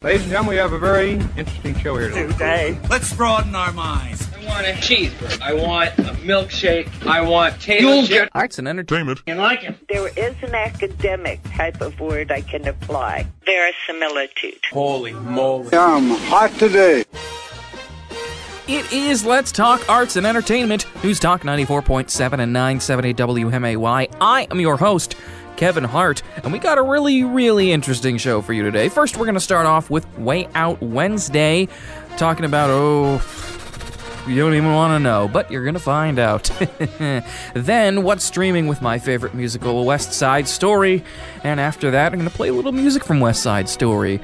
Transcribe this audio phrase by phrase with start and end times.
[0.00, 2.28] Ladies and gentlemen, we have a very interesting show here today.
[2.28, 2.78] Today.
[2.88, 4.32] Let's broaden our minds.
[4.32, 5.42] I want a cheeseburger.
[5.42, 7.04] I want a milkshake.
[7.04, 8.28] I want Taylor chip.
[8.32, 9.20] Arts and entertainment.
[9.26, 9.74] You like it?
[9.88, 13.26] There is an academic type of word I can apply.
[13.44, 14.60] Verisimilitude.
[14.70, 15.76] Holy moly.
[15.76, 17.02] I'm hot today.
[18.68, 24.14] It is Let's Talk Arts and Entertainment, News Talk 94.7 and 970 WMAY.
[24.20, 25.16] I am your host,
[25.58, 28.88] Kevin Hart, and we got a really, really interesting show for you today.
[28.88, 31.66] First, we're going to start off with Way Out Wednesday,
[32.16, 33.20] talking about, oh,
[34.28, 36.44] you don't even want to know, but you're going to find out.
[37.54, 41.02] then, what's streaming with my favorite musical, West Side Story,
[41.42, 44.20] and after that, I'm going to play a little music from West Side Story,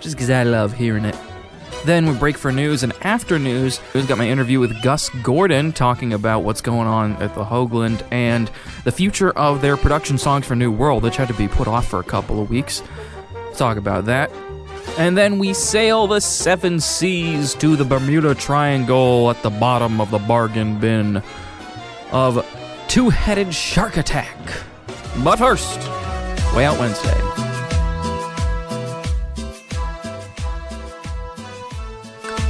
[0.00, 1.16] just because I love hearing it.
[1.86, 5.72] Then we break for news, and after news, we've got my interview with Gus Gordon
[5.72, 8.50] talking about what's going on at the Hoogland and
[8.82, 11.86] the future of their production songs for New World, which had to be put off
[11.86, 12.82] for a couple of weeks.
[13.34, 14.32] Let's talk about that.
[14.98, 20.10] And then we sail the seven seas to the Bermuda Triangle at the bottom of
[20.10, 21.22] the bargain bin
[22.10, 22.44] of
[22.88, 24.36] Two Headed Shark Attack.
[25.22, 25.78] But first,
[26.52, 27.35] Way Out Wednesday.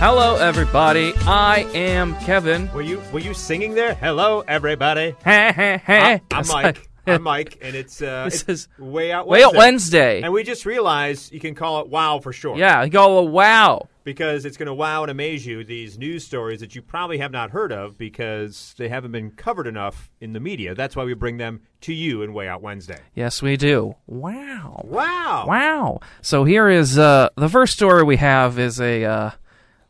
[0.09, 1.15] Hello, everybody.
[1.27, 2.73] I am Kevin.
[2.73, 3.95] Were you were you singing there?
[3.95, 5.17] Hello, everybody.
[5.25, 6.23] Hey, hey, hey.
[6.31, 6.89] I, am Mike.
[7.09, 10.23] I'm Mike, and it's uh, This it's is way out Way Out Wednesday.
[10.23, 12.57] And we just realized you can call it wow for short.
[12.57, 13.89] Yeah, you go, wow.
[14.05, 17.33] Because it's going to wow and amaze you these news stories that you probably have
[17.33, 20.77] not heard of because they haven't been covered enough in the media.
[20.77, 23.01] That's why we bring them to you in Way Out Wednesday.
[23.17, 23.97] Yes, we do.
[24.07, 24.83] Wow.
[24.85, 25.47] Wow.
[25.49, 26.01] Wow.
[26.23, 29.31] So here is uh, the first story we have is a uh,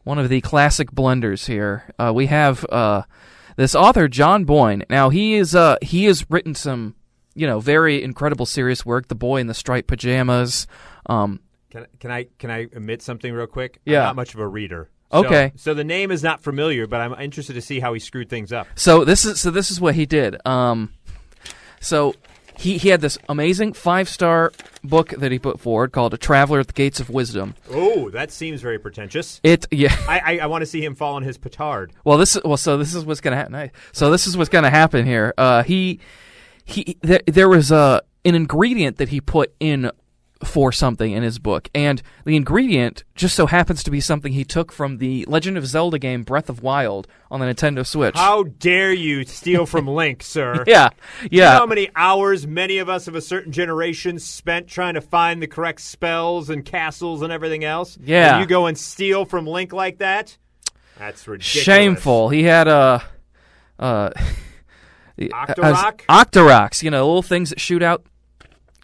[0.07, 1.83] one of the classic blunders here.
[1.99, 3.03] Uh, we have uh,
[3.57, 4.85] this author John Boyne.
[4.89, 6.95] Now he is uh, he has written some
[7.35, 9.09] you know very incredible serious work.
[9.09, 10.69] The Boy in the Striped Pajamas.
[11.07, 11.41] Um,
[11.71, 13.81] Can, can I can I admit something real quick?
[13.85, 13.99] Yeah.
[14.01, 14.89] I'm not much of a reader.
[15.13, 15.53] So- Okay.
[15.55, 18.53] So, the name is not familiar, but I'm interested to see how he screwed things
[18.53, 18.67] up.
[18.75, 20.37] So this is so this is what he did.
[20.47, 20.93] Um,
[21.81, 22.15] so
[22.59, 24.53] he he had this amazing five star
[24.83, 28.31] book that he put forward called "A Traveler at the Gates of Wisdom." Oh, that
[28.31, 29.41] seems very pretentious.
[29.43, 29.95] It yeah.
[30.09, 31.93] I, I, I want to see him fall on his petard.
[32.05, 32.57] Well, this is well.
[32.57, 33.71] So this is what's gonna happen.
[33.93, 35.35] So this is what's gonna happen here.
[35.37, 36.01] Uh, he
[36.65, 39.91] he there, there was uh, an ingredient that he put in
[40.45, 44.45] for something in his book, and the ingredient just so happens to be something he
[44.45, 48.15] took from the Legend of Zelda game Breath of Wild on the Nintendo Switch.
[48.17, 50.63] How dare you steal from Link, sir?
[50.67, 50.91] yeah,
[51.23, 51.59] You know yeah.
[51.59, 55.47] how many hours many of us of a certain generation spent trying to find the
[55.47, 57.97] correct spells and castles and everything else?
[58.03, 58.35] Yeah.
[58.35, 60.37] And you go and steal from Link like that?
[60.99, 61.65] That's ridiculous.
[61.65, 62.29] Shameful.
[62.29, 63.03] He had a.
[63.79, 64.11] Uh,
[65.19, 66.03] Octorok?
[66.09, 68.05] as- Octoroks, you know, little things that shoot out,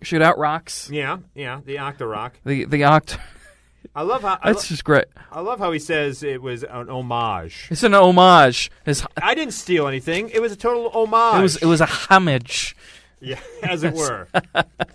[0.02, 0.88] shoot out rocks.
[0.90, 2.32] Yeah, yeah, the Octorok.
[2.44, 3.18] The the oct.
[3.94, 5.04] I love how I, That's lo- just great.
[5.30, 7.68] I love how he says it was an homage.
[7.70, 8.70] It's an homage.
[8.86, 10.30] It's, I didn't steal anything.
[10.30, 11.38] It was a total homage.
[11.38, 12.74] it was it was a homage.
[13.22, 14.28] Yeah, as it were.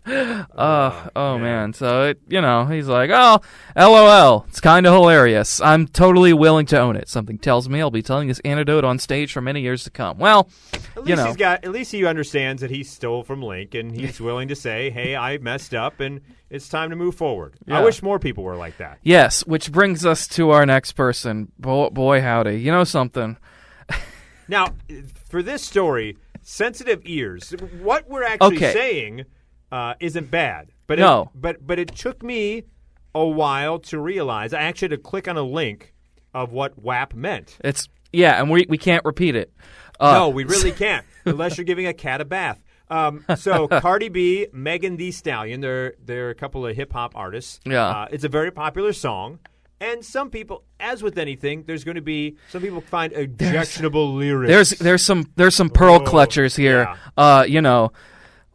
[0.05, 1.73] Uh, oh man.
[1.73, 3.41] So it, you know, he's like, oh,
[3.75, 4.45] lol.
[4.49, 5.61] It's kind of hilarious.
[5.61, 7.09] I'm totally willing to own it.
[7.09, 10.17] Something tells me I'll be telling this anecdote on stage for many years to come.
[10.17, 11.63] Well, At least you know, he's got.
[11.63, 15.15] At least he understands that he stole from Link, and he's willing to say, "Hey,
[15.15, 18.77] I messed up, and it's time to move forward." I wish more people were like
[18.77, 18.99] that.
[19.03, 19.45] yes.
[19.45, 21.51] Which brings us to our next person.
[21.57, 22.59] Boy, boy howdy.
[22.59, 23.37] You know something?
[24.49, 24.75] Now,
[25.29, 26.15] for this story,
[26.51, 27.53] sensitive ears.
[27.81, 28.71] What we're actually Okay.
[28.73, 29.25] saying
[29.71, 31.23] uh, isn't bad, but No.
[31.23, 32.63] it, but but it took me
[33.13, 34.53] a while to realize.
[34.53, 35.93] I actually had to click on a link
[36.33, 37.57] of what WAP meant.
[37.63, 39.51] It's yeah, and we we can't repeat it.
[39.99, 42.63] Uh, no, we really can't unless you're giving a cat a bath.
[42.89, 47.59] Um, so Cardi B, Megan Thee Stallion, they're they're a couple of hip hop artists.
[47.65, 47.85] Yeah.
[47.85, 49.39] uh, it's a very popular song,
[49.79, 54.49] and some people, as with anything, there's going to be some people find objectionable lyrics.
[54.49, 56.83] There's there's some there's some pearl Oh, clutchers here.
[56.83, 56.95] yeah.
[57.15, 57.91] Uh, you know,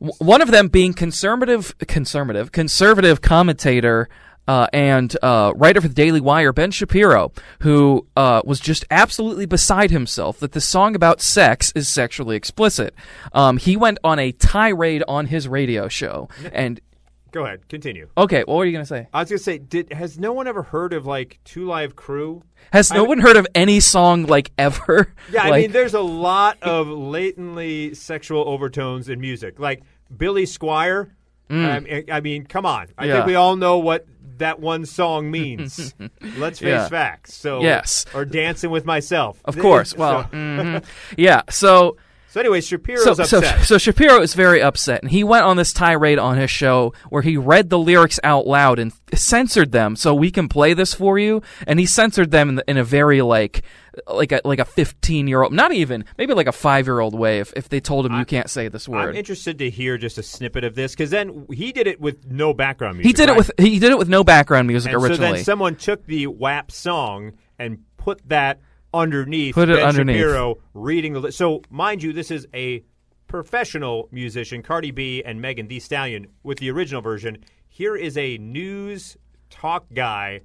[0.00, 4.08] w- one of them being conservative, conservative, conservative commentator.
[4.48, 7.30] Uh, and uh, writer for the Daily Wire, Ben Shapiro,
[7.60, 12.92] who uh, was just absolutely beside himself that the song about sex is sexually explicit.
[13.32, 16.28] Um, he went on a tirade on his radio show.
[16.52, 16.80] And
[17.32, 18.08] Go ahead, continue.
[18.16, 19.08] okay, what were you gonna say?
[19.12, 21.96] I was going to say, did has no one ever heard of like Two Live
[21.96, 22.42] Crew?
[22.72, 25.12] Has no I- one heard of any song like ever?
[25.30, 29.82] Yeah, I mean, there's a lot of latently sexual overtones in music, like
[30.16, 31.10] Billy Squier.
[31.50, 32.86] Um, I, I mean, come on.
[32.96, 33.08] I Mm.
[33.08, 33.14] Yeah.
[33.16, 34.06] think we all know what
[34.38, 35.94] that one song means.
[36.38, 36.88] Let's face Yeah.
[36.88, 37.34] facts.
[37.34, 38.06] So Yes.
[38.14, 39.38] or dancing with myself.
[39.44, 39.90] Of course.
[39.92, 40.82] So- Well, mhm.
[41.18, 41.42] yeah.
[41.50, 41.96] So
[42.32, 43.66] So anyway, Shapiro's so, so, upset.
[43.66, 47.20] so Shapiro is very upset, and he went on this tirade on his show where
[47.20, 51.18] he read the lyrics out loud and censored them, so we can play this for
[51.18, 51.42] you.
[51.66, 53.64] And he censored them in, the, in a very like,
[54.06, 57.14] like a like a fifteen year old, not even maybe like a five year old
[57.14, 57.40] way.
[57.40, 60.16] If if they told him you can't say this word I'm interested to hear just
[60.16, 63.08] a snippet of this because then he did it with no background music.
[63.08, 65.32] he did it with he did it with no background music and so originally.
[65.34, 68.58] then someone took the WAP song and put that
[68.94, 69.54] underneath.
[69.54, 70.16] Put it ben underneath.
[70.16, 71.20] Shapiro reading the.
[71.20, 72.84] li- So mind you, this is a
[73.26, 77.38] professional musician, Cardi B and Megan Thee Stallion, with the original version.
[77.68, 79.16] Here is a news
[79.50, 80.40] talk guy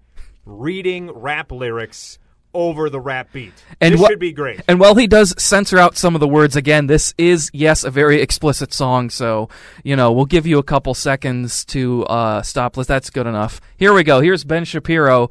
[0.45, 2.17] reading rap lyrics
[2.53, 3.53] over the rap beat.
[3.81, 4.61] And this wha- should be great.
[4.67, 7.91] And while he does censor out some of the words again, this is yes a
[7.91, 9.09] very explicit song.
[9.09, 9.49] So
[9.83, 12.75] you know we'll give you a couple seconds to uh, stop.
[12.75, 13.59] That's good enough.
[13.75, 14.21] Here we go.
[14.21, 15.29] Here's Ben Shapiro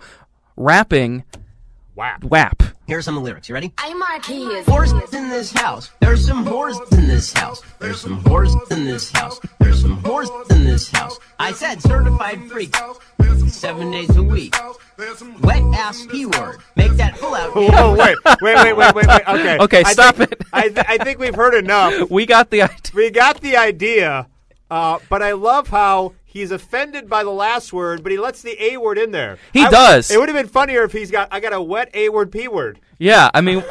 [0.56, 1.24] rapping
[1.96, 2.24] WAP.
[2.24, 2.62] WAP.
[2.86, 3.48] Here are some of the lyrics.
[3.48, 3.72] You ready?
[3.78, 4.66] I'm Marquez.
[4.66, 5.90] Whores in this house.
[6.00, 7.62] There's some whores in this house.
[7.78, 9.40] There's some whores in this house.
[9.60, 11.18] There's some whores in this house.
[11.38, 12.76] I said certified freak.
[13.48, 14.54] Seven days a week.
[15.42, 16.58] Wet ass p word.
[16.76, 17.54] Make that pull out.
[17.54, 19.22] Whoa, wait, wait, wait, wait, wait, wait.
[19.28, 20.42] Okay, Okay, I stop think- it.
[20.52, 22.10] I, th- I think we've heard enough.
[22.10, 22.78] We got the idea.
[22.94, 24.26] We got the idea,
[24.70, 28.56] uh, but I love how he's offended by the last word, but he lets the
[28.62, 29.38] A word in there.
[29.52, 30.10] He I- does.
[30.10, 32.48] It would have been funnier if he's got I got a wet A word P
[32.48, 32.78] word.
[32.98, 33.62] Yeah, I mean,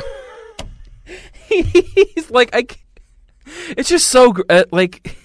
[1.48, 2.66] he's like, I.
[3.78, 5.18] It's just so uh, like.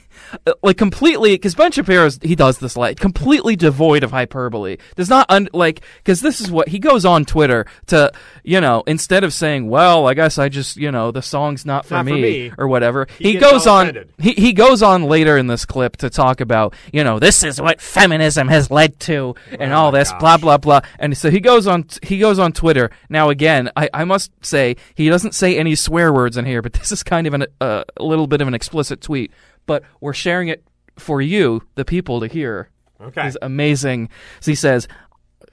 [0.46, 4.76] Uh, Like completely, because Ben Shapiro's he does this like completely devoid of hyperbole.
[4.96, 8.12] Does not un, like because this is what he goes on Twitter to
[8.44, 11.86] you know instead of saying, well, I guess I just you know the song's not
[11.86, 12.52] for, Not for me, me.
[12.58, 13.06] or whatever.
[13.18, 16.74] He He, goes on he he goes on later in this clip to talk about
[16.92, 20.80] you know this is what feminism has led to and all this blah blah blah
[20.98, 24.76] and so he goes on he goes on Twitter now again I, I must say
[24.94, 27.84] he doesn't say any swear words in here but this is kind of an, uh,
[27.96, 29.32] a little bit of an explicit tweet
[29.70, 30.64] but we're sharing it
[30.98, 32.70] for you the people to hear
[33.00, 33.22] Okay.
[33.22, 34.08] He's amazing
[34.40, 34.88] so he says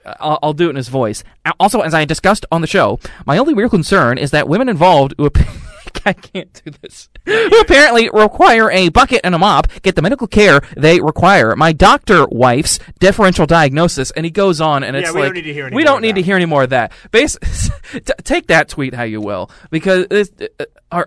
[0.04, 1.22] I'll, I'll do it in his voice.
[1.60, 5.14] Also, as I discussed on the show, my only real concern is that women involved
[5.18, 5.30] who
[6.04, 7.08] I can't do this.
[7.26, 11.54] Who apparently require a bucket and a mop get the medical care they require.
[11.56, 15.34] My doctor wife's differential diagnosis, and he goes on, and Yeah, it's we like don't
[15.34, 16.92] need to hear any we don't need to hear any more of that.
[17.12, 21.06] T- take that tweet how you will, because it's, uh, our,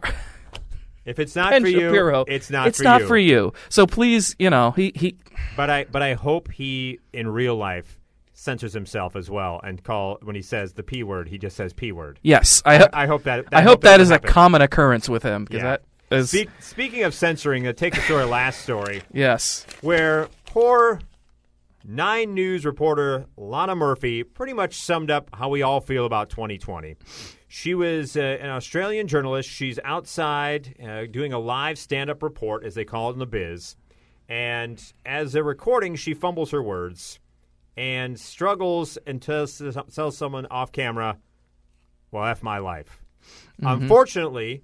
[1.06, 3.08] If it's not Ben for you, it's not it's for not you.
[3.08, 3.54] for you.
[3.70, 5.18] So please, you know, he he
[5.58, 7.98] But I but I hope he in real life
[8.34, 11.74] censors himself as well and call when he says the P word, he just says
[11.74, 12.20] P word.
[12.24, 15.46] yes, I I hope that, I hope that doesn't is a common occurrence with him
[15.46, 15.78] because Yeah.
[16.10, 19.66] that is Speak, speaking of censoring, uh, take the story last story yes.
[19.82, 21.00] where poor
[21.84, 26.96] Nine News reporter Lana Murphy pretty much summed up how we all feel about 2020.
[27.48, 29.50] She was uh, an Australian journalist.
[29.50, 33.26] She's outside uh, doing a live stand up report, as they call it in the
[33.26, 33.76] biz.
[34.30, 37.20] And as they're recording, she fumbles her words
[37.76, 39.62] and struggles and tells,
[39.94, 41.18] tells someone off camera,
[42.12, 43.04] Well, F my life.
[43.62, 44.64] Unfortunately,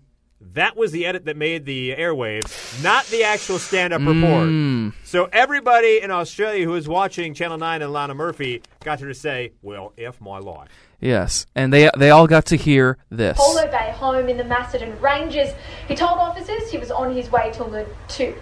[0.53, 4.47] that was the edit that made the airwaves, not the actual stand up report.
[4.49, 4.93] Mm.
[5.03, 9.13] So everybody in Australia who was watching Channel 9 and Lana Murphy got her to
[9.15, 10.69] say, Well, F my life.
[10.99, 13.37] Yes, and they they all got to hear this.
[13.37, 15.53] Polo Bay home in the Macedon Ranges.
[15.87, 18.35] He told officers he was on his way to learn to.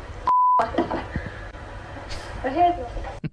[0.59, 0.75] But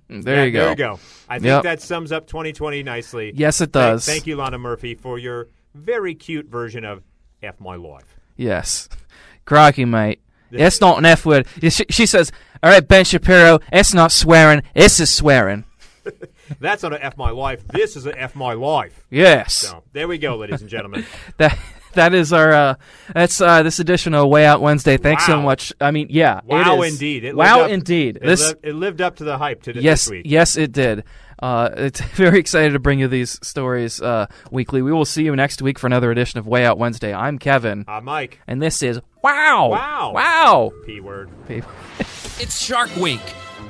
[0.08, 0.58] There Yeah, you go.
[0.60, 0.98] There you go.
[1.28, 1.62] I think Yep.
[1.64, 3.32] that sums up 2020 nicely.
[3.34, 4.06] Yes, it Thank- does.
[4.06, 7.02] Thank, you, Lana Murphy, for your very cute version of
[7.42, 8.18] F my life.
[8.42, 8.88] Yes,
[9.44, 10.18] crikey, mate.
[10.54, 11.46] It's not an F word.
[11.62, 12.30] She, she says,
[12.62, 14.62] "All right, Ben Shapiro, it's not swearing.
[14.74, 15.64] It's is swearing."
[16.60, 17.66] That's not an F my life.
[17.68, 19.06] This is an F my life.
[19.08, 21.06] Yes, So there we go, ladies and gentlemen.
[21.38, 21.58] that
[21.94, 22.74] that is our uh,
[23.14, 24.98] that's uh, this edition of Way Out Wednesday.
[24.98, 25.72] Thanks so much.
[25.80, 26.92] I mean, yeah, Wow, is.
[26.92, 27.24] indeed.
[27.24, 28.16] It wow, lived up- indeed.
[28.16, 30.22] It, this lived, it lived up to the hype to yes, this week.
[30.26, 31.04] yes, it did.
[31.42, 34.80] Uh, it's very excited to bring you these stories uh, weekly.
[34.80, 37.12] We will see you next week for another edition of Way Out Wednesday.
[37.12, 40.12] I'm Kevin, Uh, Mike, and this is Wow, Wow.
[40.14, 40.72] wow.
[40.86, 41.28] P word.
[42.40, 43.20] It's Shark Week.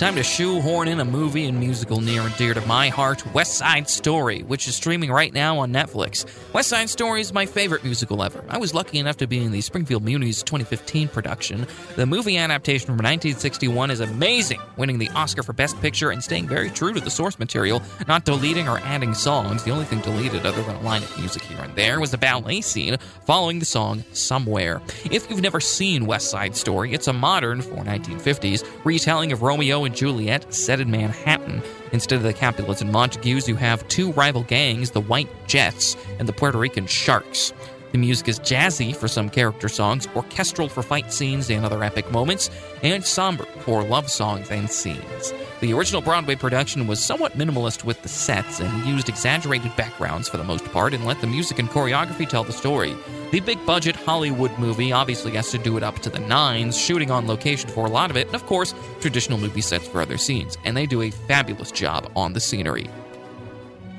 [0.02, 3.54] Time to shoehorn in a movie and musical near and dear to my heart, West
[3.54, 6.26] Side Story, which is streaming right now on Netflix.
[6.52, 8.44] West Side Story is my favorite musical ever.
[8.48, 11.68] I was lucky enough to be in the Springfield Muni's 2015 production.
[11.94, 16.48] The movie adaptation from 1961 is amazing, winning the Oscar for Best Picture and staying
[16.48, 19.62] very true to the source material, not deleting or adding songs.
[19.62, 22.18] The only thing deleted, other than a line of music here and there, was the
[22.18, 24.82] ballet scene following the song Somewhere.
[25.12, 29.84] If you've never seen West Side Story, it's a modern, for 1950s, retelling of Romeo
[29.84, 31.62] and Juliet set in Manhattan.
[31.92, 36.28] Instead of the Capulets and Montagues, you have two rival gangs, the White Jets and
[36.28, 37.52] the Puerto Rican Sharks.
[37.92, 42.10] The music is jazzy for some character songs, orchestral for fight scenes and other epic
[42.10, 42.48] moments,
[42.82, 45.34] and somber for love songs and scenes.
[45.60, 50.38] The original Broadway production was somewhat minimalist with the sets and used exaggerated backgrounds for
[50.38, 52.96] the most part and let the music and choreography tell the story.
[53.30, 57.10] The big budget Hollywood movie obviously has to do it up to the nines, shooting
[57.10, 60.16] on location for a lot of it, and of course, traditional movie sets for other
[60.16, 62.88] scenes, and they do a fabulous job on the scenery.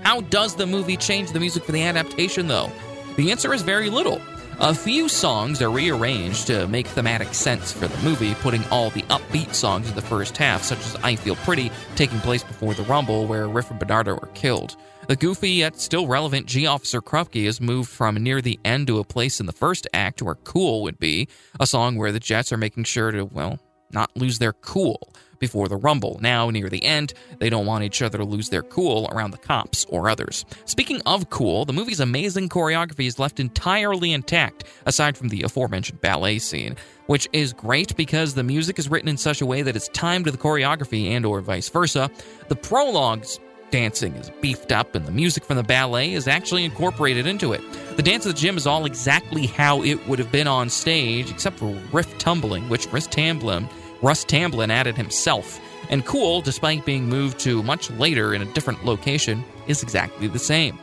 [0.01, 2.71] How does the movie change the music for the adaptation, though?
[3.15, 4.19] The answer is very little.
[4.59, 9.03] A few songs are rearranged to make thematic sense for the movie, putting all the
[9.03, 12.83] upbeat songs in the first half, such as I Feel Pretty, taking place before the
[12.83, 14.77] Rumble, where Riff and Bernardo are killed.
[15.07, 18.99] The goofy yet still relevant Gee Officer Krupke is moved from near the end to
[18.99, 21.27] a place in the first act where Cool would be,
[21.59, 23.59] a song where the Jets are making sure to, well,
[23.91, 26.19] not lose their cool before the Rumble.
[26.21, 29.37] Now, near the end, they don't want each other to lose their cool around the
[29.37, 30.45] cops or others.
[30.63, 35.99] Speaking of cool, the movie's amazing choreography is left entirely intact, aside from the aforementioned
[35.99, 39.75] ballet scene, which is great because the music is written in such a way that
[39.75, 42.09] it's timed to the choreography and or vice versa.
[42.47, 43.37] The prologues
[43.69, 47.61] dancing is beefed up and the music from the ballet is actually incorporated into it.
[47.97, 51.29] The dance of the gym is all exactly how it would have been on stage,
[51.29, 53.67] except for riff tumbling, which Russ Tamblyn
[54.03, 55.59] Russ Tamblyn added himself.
[55.89, 60.39] And Cool, despite being moved to much later in a different location, is exactly the
[60.39, 60.77] same.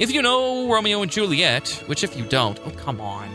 [0.00, 3.30] If you know Romeo and Juliet, which if you don't, oh come on.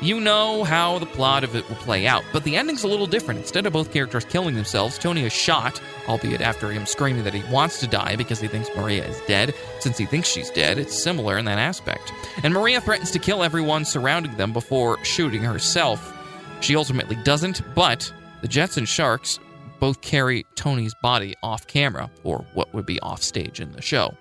[0.00, 3.08] You know how the plot of it will play out, but the ending's a little
[3.08, 3.40] different.
[3.40, 7.42] Instead of both characters killing themselves, Tony is shot, albeit after him screaming that he
[7.52, 9.56] wants to die because he thinks Maria is dead.
[9.80, 12.12] Since he thinks she's dead, it's similar in that aspect.
[12.44, 16.14] And Maria threatens to kill everyone surrounding them before shooting herself.
[16.60, 19.38] She ultimately doesn't, but the Jets and Sharks
[19.80, 24.14] both carry Tony's body off camera, or what would be off stage in the show.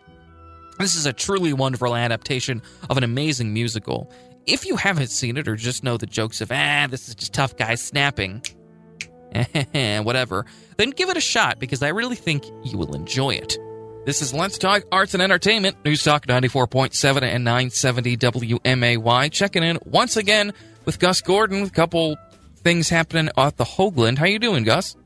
[0.79, 4.11] This is a truly wonderful adaptation of an amazing musical.
[4.45, 7.33] If you haven't seen it or just know the jokes of, ah, this is just
[7.33, 8.43] tough guys snapping,
[10.03, 10.45] whatever,
[10.77, 13.57] then give it a shot because I really think you will enjoy it.
[14.05, 19.79] This is Let's Talk Arts and Entertainment, News Talk 94.7 and 970 WMAY, checking in
[19.83, 20.53] once again
[20.85, 22.15] with Gus Gordon with a couple
[22.67, 24.17] things happening at the Hoogland.
[24.17, 24.97] How you doing, Gus?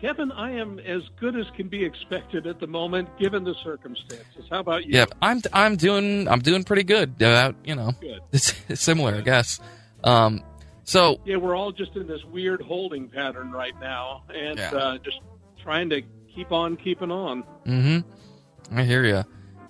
[0.00, 4.44] Kevin, I am as good as can be expected at the moment, given the circumstances.
[4.50, 4.98] How about you?
[4.98, 7.22] Yeah, I'm I'm doing I'm doing pretty good.
[7.22, 8.18] Uh, you know, good.
[8.32, 9.60] It's, it's similar, I guess.
[10.02, 10.42] Um,
[10.82, 14.72] so yeah, we're all just in this weird holding pattern right now, and Yeah.
[14.74, 15.20] uh, just
[15.62, 16.02] trying to
[16.34, 17.44] keep on keeping on.
[17.64, 18.76] Mm-hmm.
[18.76, 19.22] I hear you.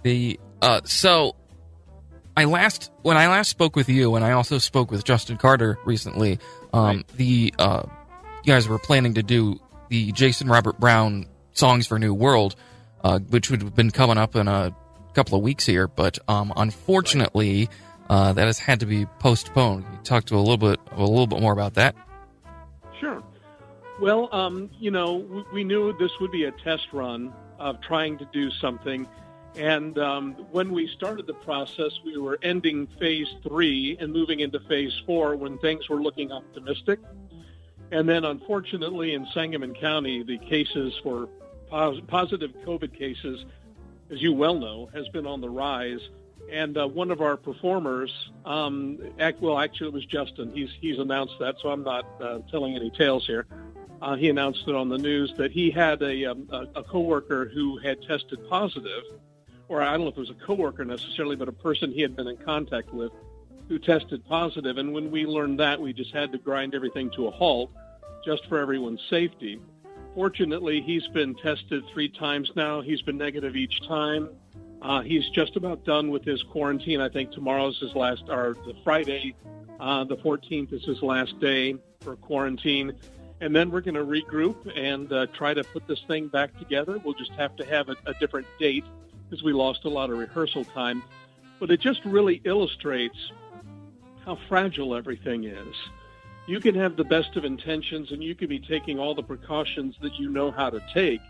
[0.05, 1.37] The uh, so
[2.35, 5.79] I last when I last spoke with you, and I also spoke with Justin Carter
[5.85, 6.39] recently.
[6.75, 7.83] Um, the uh,
[8.43, 12.57] you guys were planning to do the Jason Robert Brown songs for New World,
[13.03, 14.75] uh, which would have been coming up in a
[15.15, 17.69] couple of weeks here, but um, unfortunately,
[18.11, 19.85] uh, that has had to be postponed.
[19.91, 21.95] You talk to a little bit a little bit more about that?
[23.01, 23.23] Sure.
[24.01, 28.19] Well, um, you know, we, we knew this would be a test run of trying
[28.19, 29.07] to do something.
[29.57, 34.59] And um, when we started the process, we were ending phase three and moving into
[34.61, 36.99] phase four when things were looking optimistic.
[37.93, 41.29] And then, unfortunately, in Sangamon County, the cases for
[41.69, 43.45] pos- positive COVID cases,
[44.11, 46.01] as you well know, has been on the rise.
[46.51, 50.51] And uh, one of our performers, um, act, well, actually, it was Justin.
[50.53, 53.47] He's he's announced that, so I'm not uh, telling any tales here.
[54.03, 57.49] Uh, he announced it on the news that he had a, um, a, a coworker
[57.55, 59.05] who had tested positive,
[59.69, 62.15] or I don't know if it was a coworker necessarily, but a person he had
[62.17, 63.13] been in contact with
[63.69, 64.77] who tested positive.
[64.77, 67.71] And when we learned that, we just had to grind everything to a halt
[68.25, 69.61] just for everyone's safety.
[70.15, 72.81] Fortunately, he's been tested three times now.
[72.81, 74.29] He's been negative each time.
[74.81, 77.01] Uh, he's just about done with his quarantine.
[77.01, 79.35] I think tomorrow's his last, or the Friday,
[79.81, 82.93] uh, the 14th is his last day for quarantine.
[83.41, 87.01] And then we're going to regroup and uh, try to put this thing back together.
[87.03, 88.85] We'll just have to have a, a different date
[89.29, 91.03] because we lost a lot of rehearsal time.
[91.61, 93.33] But it just really illustrates
[94.25, 95.75] how fragile everything is.
[96.47, 99.97] You can have the best of intentions and you can be taking all the precautions
[100.03, 101.21] that you know how to take,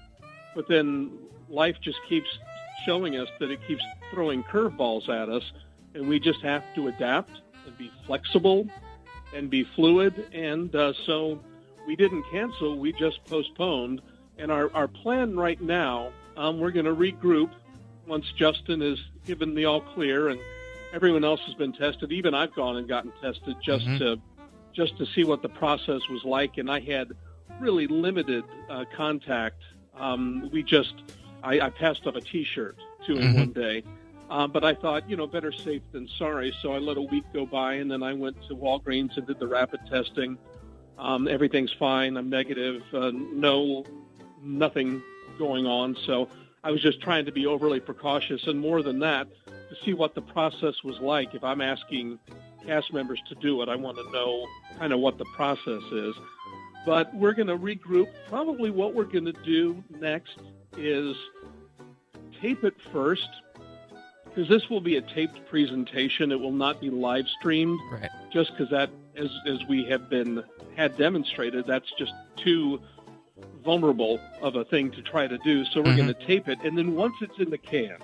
[0.55, 1.11] but then
[1.49, 2.29] life just keeps
[2.85, 5.53] showing us that it keeps throwing curveballs at us,
[5.95, 7.31] and we just have to adapt
[7.67, 8.69] and be flexible
[9.35, 10.29] and be fluid.
[10.33, 11.41] And uh, so
[11.87, 14.01] we didn't cancel, we just postponed.
[14.39, 17.51] And our, our plan right now, um, we're going to regroup
[18.07, 20.39] once Justin is given the all clear and
[20.93, 22.13] everyone else has been tested.
[22.13, 23.99] Even I've gone and gotten tested just Mhm.
[23.99, 24.21] to
[24.73, 27.13] just to see what the process was like, and I had
[27.61, 29.63] really limited uh, contact.
[29.97, 30.95] Um, we just
[31.45, 33.37] I, I passed off a T-shirt to him Mhm.
[33.39, 33.83] one day,
[34.31, 36.53] Uh, but I thought, you know, better safe than sorry.
[36.63, 39.39] So I let a week go by, and then I went to Walgreens and did
[39.39, 40.39] the rapid testing.
[40.99, 42.17] Um, everything's fine.
[42.17, 42.83] I'm negative.
[42.93, 43.85] Uh, no,
[44.43, 45.03] nothing
[45.39, 45.95] going on.
[46.07, 46.29] So
[46.65, 50.15] I was just trying to be overly precautious, and more than that, to see what
[50.15, 51.35] the process was like.
[51.35, 52.19] If I'm asking
[52.67, 54.47] cast members to do it, I want to know
[54.79, 56.15] kind of what the process is.
[56.87, 58.09] But we're going to regroup.
[58.29, 60.39] Probably what we're going to do next
[60.77, 61.15] is
[62.41, 63.29] tape it first
[64.25, 66.33] because this will be a taped presentation.
[66.33, 67.79] It will not be live streamed.
[67.93, 68.11] Right.
[68.33, 70.43] Just because that, as, as we have been
[70.77, 72.81] had demonstrated, that's just too
[73.65, 75.65] vulnerable of a thing to try to do.
[75.65, 75.97] So we're Mhm.
[75.97, 77.97] going to tape it, and then once it's in the can,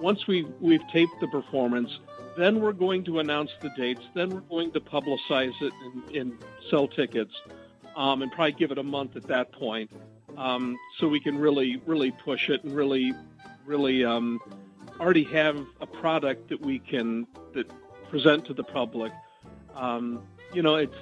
[0.00, 1.98] once we we've taped the performance,
[2.36, 4.02] then we're going to announce the dates.
[4.14, 6.38] Then we're going to publicize it and, and
[6.70, 7.34] sell tickets,
[7.96, 9.90] um, and probably give it a month at that point,
[10.36, 13.12] um, so we can really really push it and really
[13.66, 14.40] really um,
[15.00, 17.70] already have a product that we can that
[18.10, 19.12] present to the public.
[19.74, 20.94] Um, you know, it's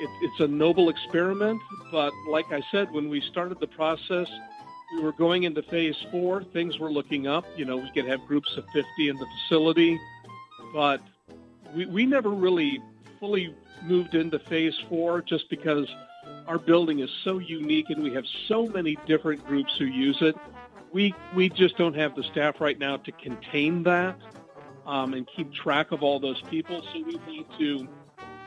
[0.00, 1.60] it, it's a noble experiment,
[1.92, 4.28] but like I said, when we started the process,
[4.96, 6.42] we were going into phase four.
[6.42, 7.44] Things were looking up.
[7.56, 10.00] You know, we could have groups of 50 in the facility,
[10.74, 11.00] but
[11.74, 12.82] we, we never really
[13.20, 13.54] fully
[13.84, 15.86] moved into phase four just because
[16.46, 20.34] our building is so unique and we have so many different groups who use it.
[20.92, 24.18] We, we just don't have the staff right now to contain that
[24.86, 26.82] um, and keep track of all those people.
[26.92, 27.88] So we need to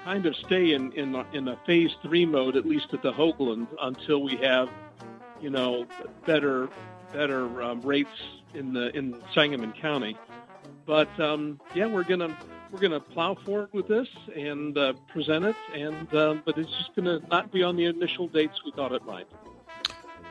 [0.04, 3.12] kind of stay in, in, a- in a phase three mode, at least at the
[3.14, 4.70] Hoogland, until we have,
[5.42, 5.86] you know,
[6.26, 6.70] better
[7.12, 8.10] better um, rates
[8.56, 10.18] in the in Sangamon County.
[10.86, 12.36] But um, yeah, we're gonna
[12.72, 16.96] we're gonna plow forward with this and uh, present it, and uh, but it's just
[16.96, 19.28] gonna not be on the initial dates we thought it might.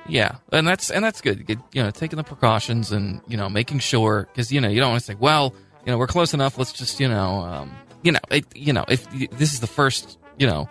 [0.08, 1.46] Yeah, and that's and that's good.
[1.46, 4.80] Good, You know, taking the precautions and you know making sure because you know you
[4.80, 5.54] don't want to say, well,
[5.86, 6.58] you know, we're close enough.
[6.58, 7.70] Let's just you know, um,
[8.02, 10.68] you know, it, you know, if this is the first, you know,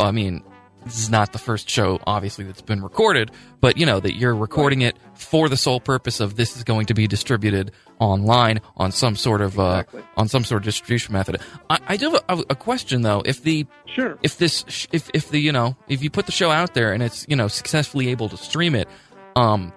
[0.00, 0.42] I mean,
[0.84, 4.34] this is not the first show, obviously, that's been recorded, but you know that you're
[4.34, 8.92] recording it for the sole purpose of this is going to be distributed online on
[8.92, 10.02] some sort of uh, Exactly.
[10.16, 11.40] on some sort of distribution method.
[11.68, 13.22] I, I do have a, a question though.
[13.26, 14.18] If the Sure.
[14.22, 16.92] if this sh- if if the you know if you put the show out there
[16.92, 18.88] and it's you know successfully able to stream it
[19.34, 19.72] um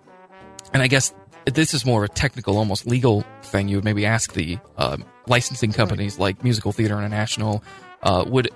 [0.74, 1.14] and i guess
[1.46, 5.04] this is more of a technical almost legal thing you would maybe ask the um,
[5.28, 7.64] licensing companies like musical theater international
[8.04, 8.50] uh would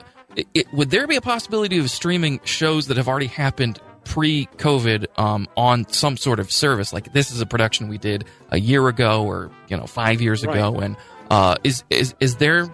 [0.53, 5.47] it, would there be a possibility of streaming shows that have already happened pre-covid um
[5.57, 9.23] on some sort of service like this is a production we did a year ago
[9.25, 10.83] or you know 5 years ago Right.
[10.83, 10.97] and
[11.31, 12.67] uh is is is there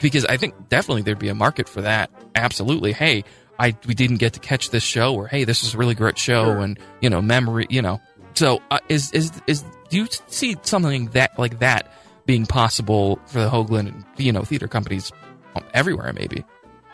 [0.00, 2.10] because I think definitely there'd be a market for that.
[2.34, 2.92] Absolutely.
[2.92, 3.22] Hey,
[3.60, 6.18] I we didn't get to catch this show, or hey, this is a really great
[6.18, 6.58] show, Sure.
[6.58, 7.68] and you know, memory.
[7.70, 8.00] You know,
[8.34, 11.92] so uh, is is is do you see something that like that
[12.26, 15.12] being possible for the Hoogland and you know theater companies
[15.74, 16.12] everywhere?
[16.12, 16.44] Maybe.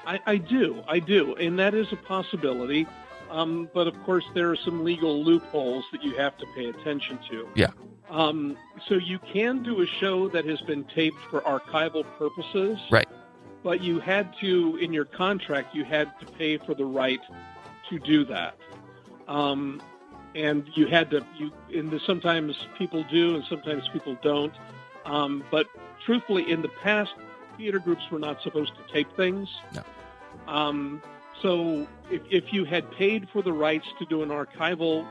[0.07, 2.87] I, I do, I do, and that is a possibility.
[3.31, 7.19] Um, but of course, there are some legal loopholes that you have to pay attention
[7.31, 7.47] to.
[7.55, 7.69] Yeah.
[8.09, 13.07] Um, so you can do a show that has been taped for archival purposes, Right.
[13.63, 17.21] but you had to, in your contract, you had to pay for the right
[17.91, 18.57] to do that.
[19.27, 19.83] Um,
[20.35, 24.53] and you had to, you, and the, sometimes people do and sometimes people don't.
[25.05, 25.67] Um, but
[26.05, 27.13] truthfully, in the past,
[27.57, 29.49] theater groups were not supposed to tape things.
[29.75, 29.83] No.
[30.47, 31.03] Um,
[31.43, 35.07] so if, if you had paid for the rights to do an archival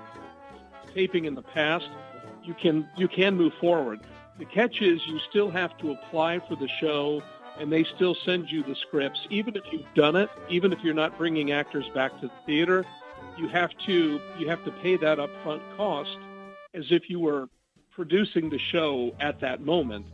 [0.94, 1.90] taping in the past,
[2.44, 4.00] you can you can move forward.
[4.40, 7.22] The catch is you still have to apply for the show,
[7.60, 10.94] and they still send you the scripts, even if you've done it, even if you're
[10.94, 12.86] not bringing actors back to the theater.
[13.38, 16.18] You have to you have to pay that upfront cost
[16.74, 17.50] as if you were
[17.92, 20.06] producing the show at that moment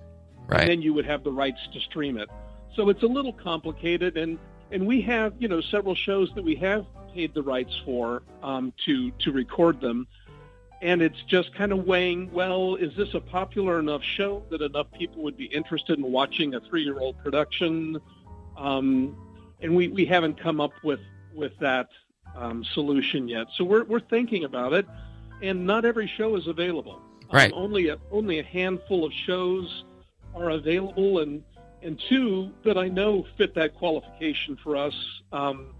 [0.47, 0.61] Right.
[0.61, 2.29] and then you would have the rights to stream it.
[2.75, 4.37] So it's a little complicated, and
[4.71, 8.73] and we have you know several shows that we have paid the rights for um,
[8.85, 10.07] to to record them,
[10.81, 12.31] and it's just kind of weighing.
[12.33, 16.55] Well, is this a popular enough show that enough people would be interested in watching
[16.55, 17.99] a three-year-old production?
[18.57, 19.15] Um,
[19.61, 20.99] and we, we haven't come up with
[21.33, 21.87] with that
[22.35, 23.47] um, solution yet.
[23.57, 24.85] So we're we're thinking about it,
[25.41, 26.93] and not every show is available.
[26.95, 27.51] Um, Right.
[27.53, 29.83] only a, only a handful of shows
[30.35, 31.43] are available, and
[31.81, 34.93] and two that I know fit that qualification for us.
[35.31, 35.73] Um,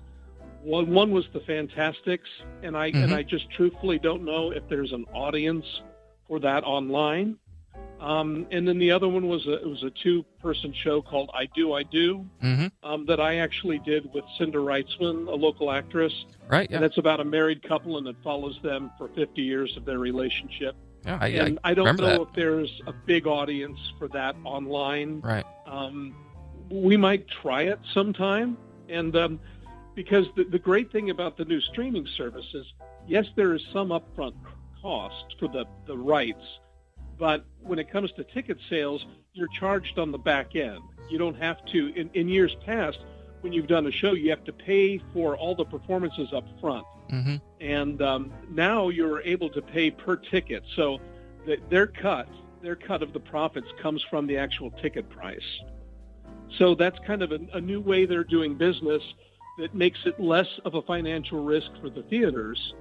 [0.63, 2.29] one one was the Fantasticks,
[2.62, 3.03] and I Mhm.
[3.03, 5.65] and I just truthfully don't know if there's an audience
[6.27, 7.38] for that online.
[8.04, 11.32] Um, and then the other one was a it was a two person show called
[11.34, 15.72] I Do I Do hmm um, that I actually did with Cinder Reitzman, a local
[15.72, 16.13] actress.
[16.50, 16.70] Right.
[16.70, 16.78] Yeah.
[16.78, 20.00] And it's about a married couple, and it follows them for 50 years of their
[20.00, 20.76] relationship.
[21.06, 22.22] Yeah, I, and I I, don't know that.
[22.22, 25.22] if there's a big audience for that online.
[25.22, 25.46] Right.
[25.66, 26.13] Um,
[26.70, 28.58] we might try it sometime,
[28.89, 29.39] and um,
[29.96, 32.66] because the, the great thing about the new streaming services,
[33.08, 34.34] yes, there is some upfront
[34.82, 36.44] cost for the, the rights,
[37.17, 40.82] but when it comes to ticket sales, you're charged on the back end.
[41.10, 41.93] You don't have to.
[41.95, 42.99] In, in years past,
[43.41, 46.86] when you've done a show, you have to pay for all the performances up front
[47.12, 47.36] Mm-hmm.
[47.60, 50.63] and um, now you're able to pay per ticket.
[50.76, 50.99] So
[51.45, 52.28] th- their cut,
[52.62, 55.60] their cut of the profits comes from the actual ticket price.
[56.58, 59.04] So that's kind of a, a new way they're doing business
[59.60, 62.73] that makes it less of a financial risk for the theaters.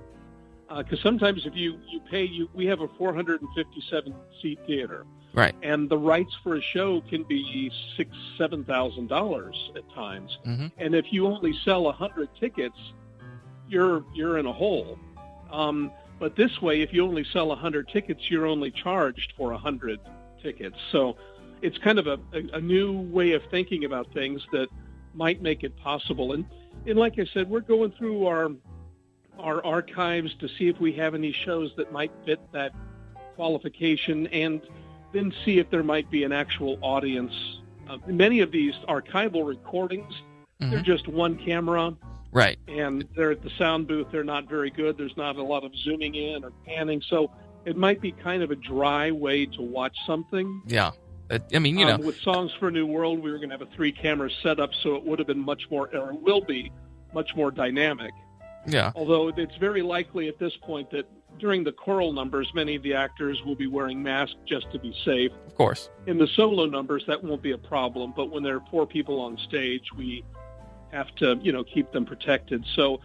[0.78, 5.04] Because sometimes if you, you pay, you we have a 457 seat theater,
[5.34, 5.54] Right.
[5.62, 10.38] and the rights for a show can be six, seven thousand dollars at times.
[10.46, 10.66] Mm-hmm.
[10.78, 12.76] And if you only sell a hundred tickets,
[13.68, 14.98] you're you're in a hole.
[15.50, 19.52] Um, but this way, if you only sell a hundred tickets, you're only charged for
[19.52, 20.00] a hundred
[20.42, 20.76] tickets.
[20.90, 21.16] So
[21.62, 24.68] it's kind of a, a, a new way of thinking about things that
[25.14, 26.32] might make it possible.
[26.32, 26.44] And
[26.86, 28.50] and like I said, we're going through our
[29.38, 32.72] our archives to see if we have any shows that might fit that
[33.36, 34.60] qualification, and
[35.12, 37.32] then see if there might be an actual audience.
[37.88, 40.14] Uh, many of these archival recordings,
[40.60, 40.84] they're Mhm.
[40.84, 41.94] just one camera
[42.30, 42.58] Right.
[42.68, 44.06] and they're at the sound booth.
[44.12, 44.96] They're not very good.
[44.96, 47.30] There's not a lot of zooming in or panning, so
[47.64, 50.62] it might be kind of a dry way to watch something.
[50.66, 50.92] Yeah.
[51.30, 53.50] Uh, I mean, you know, Um, with Songs for a New World, we were going
[53.50, 56.70] to have a three-camera setup, so it would have been much more, or will be,
[57.14, 58.12] much more dynamic.
[58.66, 58.92] Yeah.
[58.94, 61.06] Although it's very likely at this point that
[61.38, 64.94] during the choral numbers, many of the actors will be wearing masks just to be
[65.04, 65.32] safe.
[65.46, 65.90] Of course.
[66.06, 69.20] In the solo numbers, that won't be a problem, but when there are four people
[69.20, 70.24] on stage, we
[70.92, 72.64] have to, you know, keep them protected.
[72.76, 73.00] So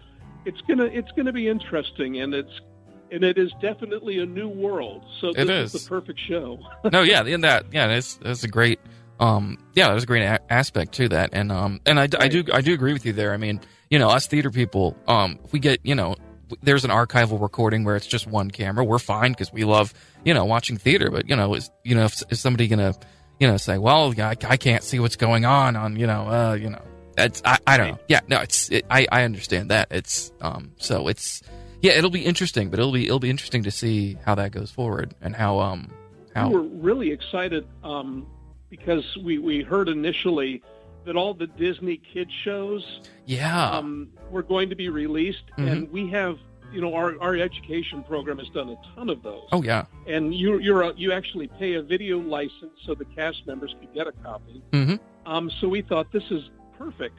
[0.46, 2.62] it's gonna it's gonna be interesting, and it's
[3.12, 5.04] and it is definitely a new world.
[5.22, 5.84] So It this is.
[5.84, 6.60] the perfect show.
[6.92, 8.80] no, yeah, in that, yeah, that's that's a great,
[9.20, 12.44] um, yeah, there's a great a- aspect to that, and um, and I, I do
[12.54, 13.34] I do agree with you there.
[13.34, 16.16] I mean, you know, us theater people, um, we get, you know,
[16.62, 20.34] there's an archival recording where it's just one camera, we're fine because we love, you
[20.34, 21.12] know, watching theater.
[21.12, 22.94] But you know, is you know, if, is somebody gonna,
[23.40, 26.54] you know, say, well, I, I can't see what's going on on, you know, uh,
[26.54, 26.82] you know,
[27.18, 28.00] it's I, I don't know.
[28.08, 29.88] Yeah, no, it's it, I I understand that.
[29.92, 31.42] It's um, so it's
[31.82, 34.72] yeah, it'll be interesting, but it'll be it'll be interesting to see how that goes
[34.72, 35.92] forward and how um
[36.34, 38.28] how We were really excited um,
[38.70, 40.62] because we, we heard initially
[41.08, 43.72] that all the Disney kid shows yeah.
[43.72, 45.72] um, were going to be released, Mhm.
[45.72, 46.38] and we have,
[46.74, 49.48] you know, our, our education program has done a ton of those.
[49.52, 49.86] Oh yeah.
[50.06, 53.90] And you you're a, you actually pay a video license so the cast members can
[53.94, 54.62] get a copy.
[54.72, 54.96] Mm-hmm.
[55.26, 57.18] Um, so we thought this is perfect.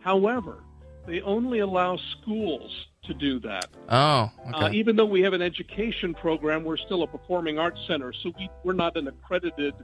[0.00, 0.58] However,
[1.06, 3.66] they only allow schools to do that.
[3.88, 4.76] Oh, Uh, okay.
[4.76, 8.50] even though we have an education program, we're still a performing arts center, so we,
[8.64, 9.74] we're not an accredited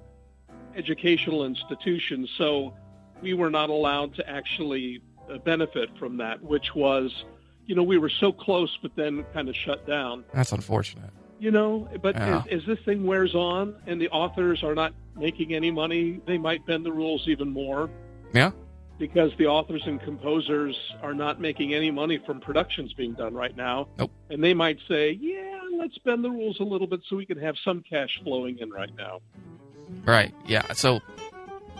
[0.76, 2.28] educational institution.
[2.38, 2.74] So
[3.22, 7.24] we were not allowed to actually uh, benefit from that, which was,
[7.66, 10.24] you know, we were so close, but then kind of shut down.
[10.32, 11.10] That's unfortunate.
[11.38, 12.42] You know, but Yeah.
[12.50, 16.38] as, as this thing wears on and the authors are not making any money, they
[16.38, 17.90] might bend the rules even more
[18.32, 18.52] Yeah.
[18.98, 23.54] because the authors and composers are not making any money from productions being done right
[23.54, 23.88] now.
[23.98, 24.12] Nope.
[24.30, 27.38] And they might say, yeah, let's bend the rules a little bit so we can
[27.38, 29.20] have some cash flowing in right now.
[30.06, 30.34] Right.
[30.46, 30.72] Yeah.
[30.72, 31.00] So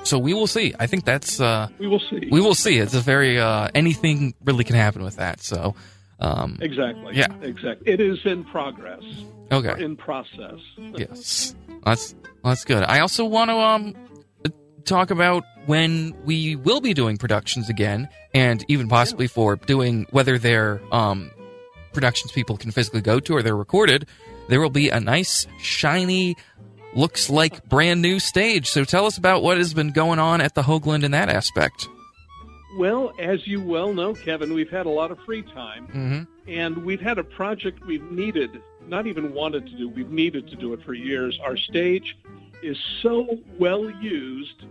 [0.07, 0.75] so we will see.
[0.79, 2.29] I think that's uh We will see.
[2.31, 2.79] we will see.
[2.79, 5.41] It's a very uh anything really can happen with that.
[5.41, 5.75] So
[6.21, 7.17] um Exactly.
[7.17, 7.27] Yeah.
[7.43, 7.93] Exactly.
[7.93, 9.03] It is in progress.
[9.53, 9.83] Okay.
[9.83, 10.61] In process.
[10.97, 11.55] yes.
[11.85, 12.15] That's
[12.45, 12.85] that's good.
[12.85, 13.95] I also want to um
[14.85, 20.39] talk about when we will be doing productions again and even possibly for doing whether
[20.39, 21.31] they're um
[21.93, 24.07] productions people can physically go to or they're recorded,
[24.49, 26.37] there will be a nice shiny
[26.97, 28.69] looks like brand new stage.
[28.69, 31.89] So tell us about what has been going on at the Hoogland in that aspect.
[32.79, 35.87] Well, as you well know, Kevin, we've had a lot of free time.
[35.89, 36.51] Mm-hmm.
[36.51, 38.51] and we've had a project we've needed,
[38.87, 41.39] not even wanted to do, we've needed to do it for years.
[41.43, 42.17] Our stage
[42.63, 44.65] is so well used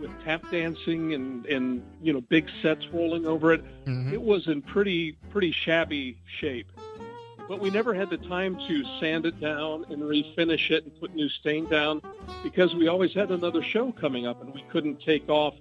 [0.00, 3.64] with tap dancing and, and you know big sets rolling over it.
[3.84, 4.12] Mhm.
[4.12, 6.70] It was in pretty pretty shabby shape.
[7.48, 11.14] But we never had the time to sand it down and refinish it and put
[11.14, 12.02] new stain down
[12.42, 15.54] because we always had another show coming up and we couldn't take off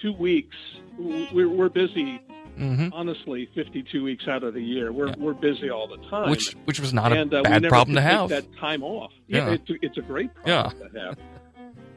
[0.00, 0.56] two weeks.
[0.98, 2.20] We're, we're busy
[2.56, 2.90] Mm-hmm.
[2.92, 5.14] honestly 52 weeks out of the year we're Yeah.
[5.18, 8.28] we're busy all the time Which which was not a uh, bad problem to have.
[8.28, 9.48] that time off Yeah.
[9.48, 11.18] yeah, it's, a- it's a great problem to have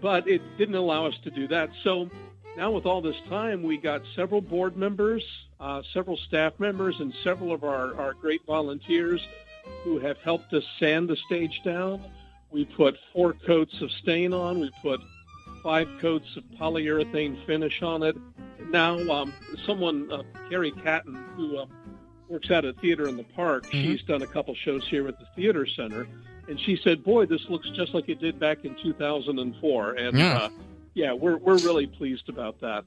[0.02, 2.10] but it didn't allow us to do that so
[2.58, 5.24] now with all this time we got several board members
[5.60, 9.22] uh, several staff members and several of our, our great volunteers
[9.84, 12.02] who have helped us sand the stage down
[12.52, 14.60] We put four coats of stain on.
[14.60, 15.02] We put
[15.64, 18.16] five coats of polyurethane finish on it.
[18.70, 19.34] Now, um,
[19.66, 21.70] someone, uh, Carrie Catton, who um,
[22.30, 23.84] works at a theater in the park, Mm-hmm.
[23.92, 26.08] she's done a couple shows here at the theater center,
[26.50, 30.38] and she said, "Boy, this looks just like it did back in 2004." And Yeah.
[30.38, 30.50] uh,
[30.94, 32.84] yeah, we're we're really pleased about that.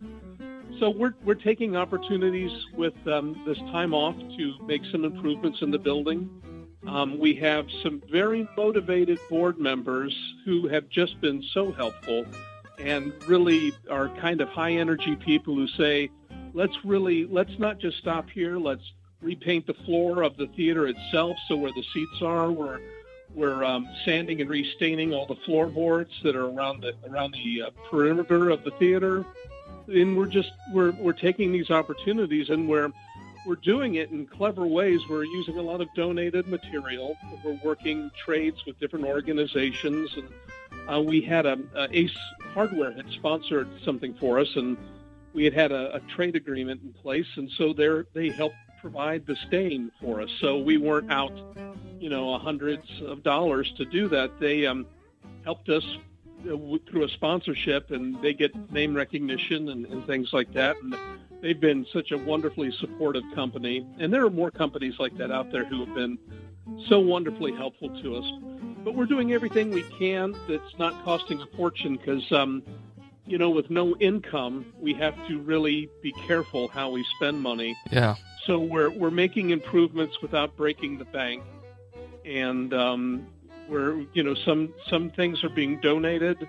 [0.81, 5.71] So we're we're taking opportunities with um, this time off to make some improvements in
[5.71, 6.31] the building.
[6.87, 10.17] Um, we have some very motivated board members
[10.47, 12.25] who have just been so helpful
[12.79, 16.11] and really are kind of high energy people who say,
[16.55, 18.57] let's really, let's not just stop here.
[18.57, 21.37] Let's repaint the floor of the theater itself.
[21.47, 22.81] So where the seats are, we're,
[23.35, 27.71] we're um, sanding and restaining all the floorboards that are around the, around the uh,
[27.91, 29.27] perimeter of the theater.
[29.91, 32.93] And we're just, we're, we're taking these opportunities and we're,
[33.47, 35.01] we're doing it in clever ways.
[35.09, 37.17] We're using a lot of donated material.
[37.45, 40.29] We're working trades with different organizations, and
[40.89, 42.17] uh, we had a, a Ace
[42.53, 44.77] Hardware had sponsored something for us, and
[45.33, 49.27] we had had a, a trade agreement in place, and so they they helped provide
[49.27, 50.31] the stain for us.
[50.41, 51.33] So we weren't out,
[51.99, 54.39] you know, hundreds of dollars to do that.
[54.41, 54.87] They um,
[55.45, 55.85] helped us
[56.43, 60.77] through a sponsorship, and they get name recognition and, and things like that.
[60.83, 60.95] And
[61.41, 65.51] they've been such a wonderfully supportive company, and there are more companies like that out
[65.53, 66.19] there who have been
[66.89, 68.33] so wonderfully helpful to us.
[68.85, 72.63] But we're doing everything we can that's not costing a fortune because, um,
[73.27, 77.77] you know, with no income, we have to really be careful how we spend money.
[77.91, 78.17] Yeah.
[78.47, 81.43] So we're we're making improvements without breaking the bank,
[82.25, 83.27] and um,
[83.71, 86.49] we're you know some some things are being donated,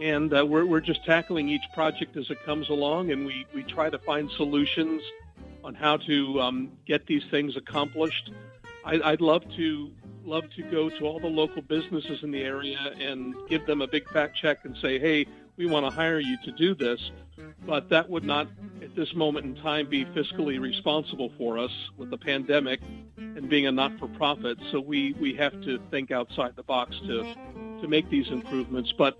[0.00, 3.62] and uh, we're we're just tackling each project as it comes along, and we we
[3.62, 5.02] try to find solutions
[5.64, 8.30] on how to um, get these things accomplished.
[8.84, 9.90] I, I'd love to
[10.24, 13.86] love to go to all the local businesses in the area and give them a
[13.86, 15.26] big fat check and say, hey,
[15.56, 17.12] we want to hire you to do this.
[17.64, 18.48] But that would not,
[18.82, 22.80] at this moment in time, be fiscally responsible for us with the pandemic
[23.16, 24.58] and being a not-for-profit.
[24.70, 27.22] So we, we have to think outside the box to
[27.80, 28.92] to make these improvements.
[28.96, 29.18] But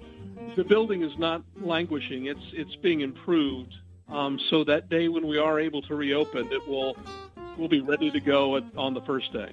[0.56, 3.74] the building is not languishing; it's it's being improved.
[4.09, 6.96] Um, so that day when we are able to reopen, it will
[7.59, 9.52] will be ready to go at, on the first day.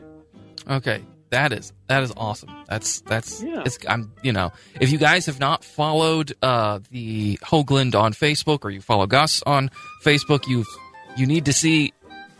[0.69, 2.49] Okay, that is that is awesome.
[2.67, 3.63] That's that's Yeah.
[3.65, 8.59] it's, I'm you know if you guys have not followed uh, the Hoogland on Facebook
[8.63, 9.71] or you follow Gus on
[10.03, 10.65] Facebook, you
[11.17, 11.93] you need to see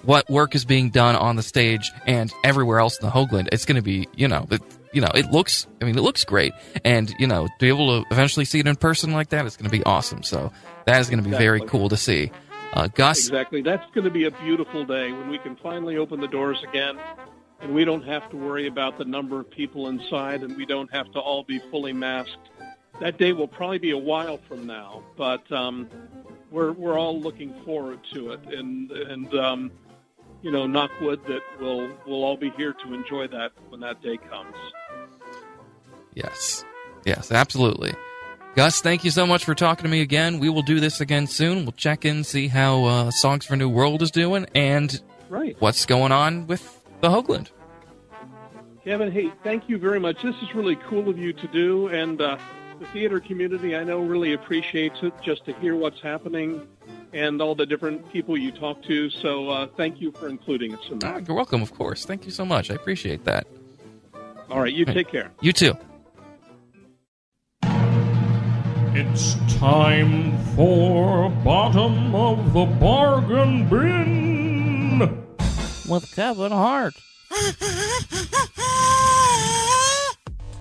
[0.03, 3.49] what work is being done on the stage and everywhere else in the Hoogland.
[3.51, 4.61] It's going to be you know it,
[4.91, 6.53] you know it looks I mean it looks great
[6.85, 9.57] and you know to be able to eventually see it in person like that is
[9.57, 10.23] going to be awesome.
[10.23, 10.51] So
[10.85, 12.31] that is going to be very cool to see.
[12.73, 13.61] Uh, Gus, Exactly.
[13.61, 16.97] That's going to be a beautiful day when we can finally open the doors again
[17.61, 20.91] and we don't have to worry about the number of people inside and we don't
[20.91, 22.49] have to all be fully masked.
[22.99, 25.87] That day will probably be a while from now, but um,
[26.51, 28.41] we're, we're all looking forward to it.
[28.53, 29.71] And, and um,
[30.43, 34.01] you know, knock wood that we'll, we'll all be here to enjoy that when that
[34.03, 34.56] day comes.
[36.13, 36.63] Yes.
[37.06, 37.93] Yes, absolutely.
[38.56, 40.39] Gus, thank you so much for talking to me again.
[40.39, 41.65] We will do this again soon.
[41.65, 45.56] We'll check in, see how uh, Songs for New World is doing, and Right.
[45.60, 47.49] what's going on with the Hoogland.
[48.84, 50.21] Kevin, hey, thank you very much.
[50.21, 52.38] This is really cool of you to do, and uh,
[52.79, 56.67] the theater community, I know, really appreciates it just to hear what's happening
[57.13, 59.10] and all the different people you talk to.
[59.10, 61.28] So uh, thank you for including us in Ah, that.
[61.28, 62.06] you're welcome, of course.
[62.06, 62.71] Thank you so much.
[62.71, 63.45] I appreciate that.
[64.49, 65.32] All right, you take care.
[65.41, 65.76] You too.
[68.95, 74.99] It's time for bottom of the bargain bin.
[75.89, 76.93] With Kevin Hart.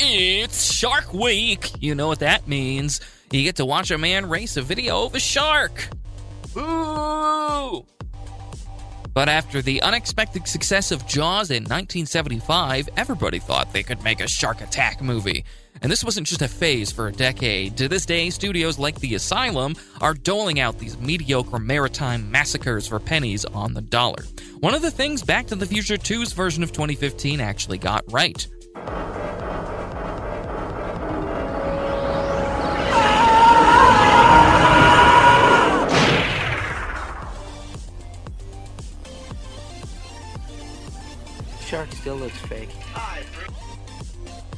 [0.01, 1.71] It's Shark Week.
[1.81, 3.01] You know what that means.
[3.31, 5.89] You get to watch a man race a video of a shark.
[6.57, 7.87] Ooh!
[9.15, 14.29] But after the unexpected success of Jaws in 1975, everybody thought they could make a
[14.29, 15.45] shark attack movie.
[15.83, 17.77] And this wasn't just a phase for a decade.
[17.77, 22.99] To this day, studios like The Asylum are doling out these mediocre maritime massacres for
[22.99, 24.25] pennies on the dollar.
[24.61, 28.47] One of the things Back to the Future 2's version of 2015 actually got right.
[42.23, 42.71] Looks fake.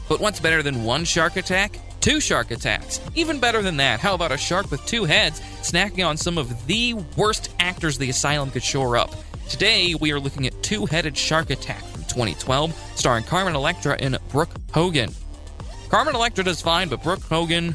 [0.09, 1.79] But what's better than one shark attack?
[2.00, 3.00] Two shark attacks.
[3.14, 6.66] Even better than that, how about a shark with two heads snacking on some of
[6.66, 9.11] the worst actors the asylum could shore up?
[9.48, 14.18] Today, we are looking at Two Headed Shark Attack from 2012, starring Carmen Electra and
[14.31, 15.11] Brooke Hogan.
[15.88, 17.74] Carmen Electra does fine, but Brooke Hogan.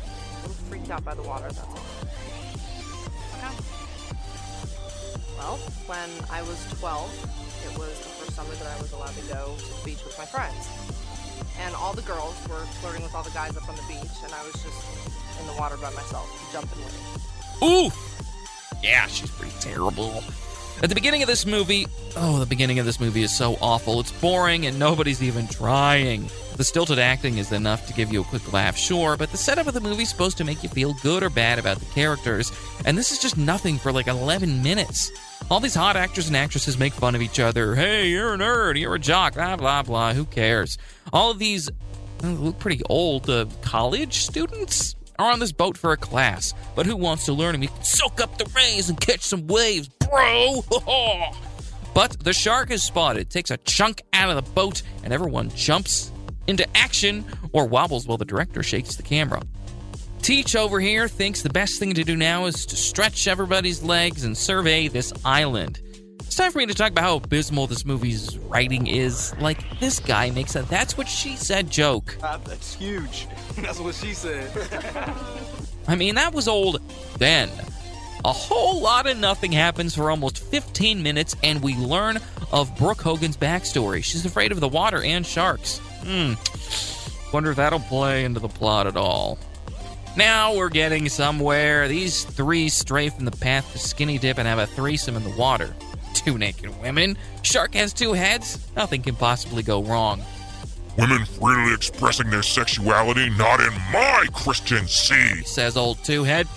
[0.69, 1.79] freaked out by the water, that's all.
[5.37, 8.08] Well, when I was 12, it was the first
[8.39, 10.69] summer that I was allowed to go to the beach with my friends.
[11.59, 14.33] And all the girls were flirting with all the guys up on the beach, and
[14.33, 17.91] I was just in the water by myself, jumping with ooh
[18.81, 20.23] Yeah, she's pretty terrible.
[20.81, 23.99] At the beginning of this movie, oh, the beginning of this movie is so awful.
[23.99, 26.29] It's boring and nobody's even trying.
[26.55, 29.67] The stilted acting is enough to give you a quick laugh, sure, but the setup
[29.67, 32.53] of the movie is supposed to make you feel good or bad about the characters,
[32.85, 35.11] and this is just nothing for like 11 minutes.
[35.49, 37.73] All these hot actors and actresses make fun of each other.
[37.73, 40.13] Hey, you're a nerd, you're a jock, blah, blah, blah.
[40.13, 40.77] Who cares?
[41.11, 41.69] All of these
[42.23, 46.85] uh, look pretty old uh, college students are on this boat for a class, but
[46.85, 47.59] who wants to learn?
[47.59, 50.63] We can soak up the rays and catch some waves, bro.
[51.95, 56.11] but the shark is spotted, takes a chunk out of the boat, and everyone jumps
[56.45, 59.41] into action or wobbles while the director shakes the camera.
[60.21, 64.25] Teach over here thinks the best thing to do now is to stretch everybody's legs
[64.25, 65.81] and survey this island.
[66.19, 69.33] It's time for me to talk about how abysmal this movie's writing is.
[69.39, 72.15] Like, this guy makes a that's what she said joke.
[72.21, 73.27] Ah, that's huge.
[73.57, 74.49] That's what she said.
[75.87, 76.79] I mean, that was old
[77.17, 77.49] then.
[78.23, 82.19] A whole lot of nothing happens for almost 15 minutes, and we learn
[82.51, 84.03] of Brooke Hogan's backstory.
[84.03, 85.79] She's afraid of the water and sharks.
[86.03, 86.33] Hmm.
[87.33, 89.39] Wonder if that'll play into the plot at all.
[90.17, 91.87] Now we're getting somewhere.
[91.87, 95.35] These three stray from the path to Skinny Dip and have a threesome in the
[95.37, 95.73] water.
[96.13, 97.17] Two naked women.
[97.43, 98.67] Shark has two heads.
[98.75, 100.21] Nothing can possibly go wrong.
[100.97, 106.47] Women freely expressing their sexuality, not in my Christian sea, says old Two Head.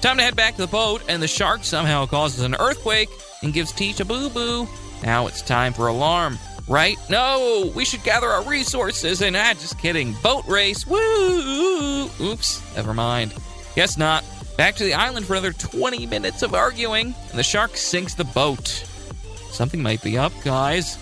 [0.00, 3.08] Time to head back to the boat, and the shark somehow causes an earthquake
[3.42, 4.68] and gives Teach a boo boo.
[5.02, 6.38] Now it's time for alarm,
[6.70, 6.96] right?
[7.10, 10.14] No, we should gather our resources and ah, just kidding.
[10.22, 12.08] Boat race, woo!
[12.20, 13.34] Oops, never mind.
[13.74, 14.24] Guess not.
[14.56, 18.24] Back to the island for another 20 minutes of arguing, and the shark sinks the
[18.24, 18.68] boat.
[19.50, 20.96] Something might be up, guys.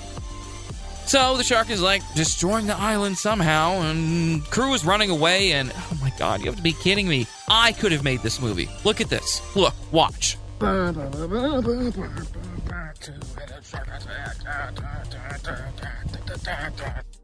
[1.06, 5.52] So the shark is like destroying the island somehow, and crew is running away.
[5.52, 7.26] And oh my god, you have to be kidding me!
[7.48, 8.68] I could have made this movie.
[8.84, 9.42] Look at this.
[9.54, 10.38] Look, watch.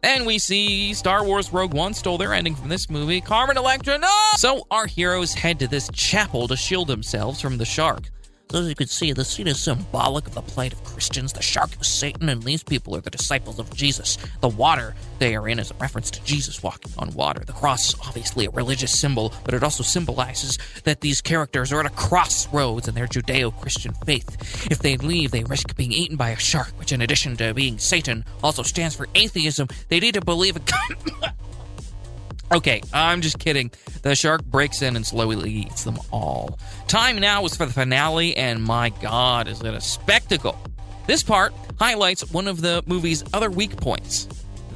[0.03, 3.21] And we see Star Wars Rogue One stole their ending from this movie.
[3.21, 4.15] Carmen Electra, no!
[4.37, 8.11] So our heroes head to this chapel to shield themselves from the shark.
[8.51, 11.33] So as you can see, the scene is symbolic of the plight of Christians.
[11.33, 14.17] The shark is Satan, and these people are the disciples of Jesus.
[14.41, 17.43] The water they are in is a reference to Jesus walking on water.
[17.45, 21.81] The cross is obviously a religious symbol, but it also symbolizes that these characters are
[21.81, 24.71] at a crossroads in their Judeo-Christian faith.
[24.71, 27.79] If they leave, they risk being eaten by a shark, which in addition to being
[27.79, 29.69] Satan, also stands for atheism.
[29.89, 30.57] They need to believe
[32.53, 33.71] Okay, I'm just kidding.
[34.03, 36.59] The shark breaks in and slowly eats them all.
[36.87, 40.59] Time now is for the finale, and my god, is it a spectacle!
[41.07, 44.29] This part highlights one of the movie's other weak points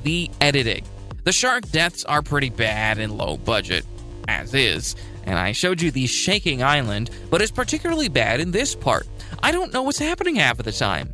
[0.02, 0.84] the editing.
[1.24, 3.84] The shark deaths are pretty bad and low budget,
[4.28, 8.74] as is, and I showed you the shaking island, but it's particularly bad in this
[8.74, 9.06] part.
[9.42, 11.12] I don't know what's happening half of the time.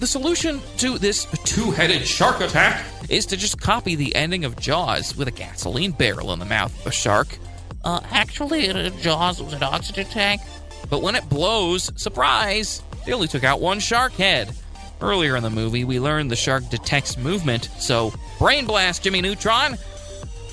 [0.00, 4.56] The solution to this two headed shark attack is to just copy the ending of
[4.58, 7.38] Jaws with a gasoline barrel in the mouth of a shark.
[7.84, 10.40] Uh, actually, uh, Jaws was an oxygen tank.
[10.88, 14.54] But when it blows, surprise, they only took out one shark head.
[15.02, 19.76] Earlier in the movie, we learned the shark detects movement, so brain blast, Jimmy Neutron!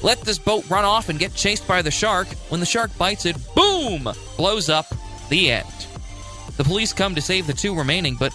[0.04, 2.28] Let this boat run off and get chased by the shark.
[2.50, 4.08] When the shark bites it, boom!
[4.36, 4.86] Blows up.
[5.30, 5.88] The end.
[6.56, 8.34] The police come to save the two remaining, but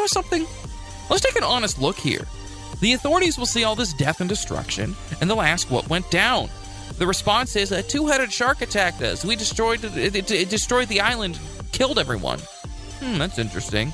[0.00, 0.46] know something?
[1.08, 2.26] Let's take an honest look here.
[2.80, 6.48] The authorities will see all this death and destruction, and they'll ask what went down.
[6.96, 9.24] The response is a two-headed shark attacked us.
[9.24, 11.38] We destroyed it, it, it destroyed the island,
[11.72, 12.38] killed everyone.
[13.00, 13.92] Hmm, that's interesting.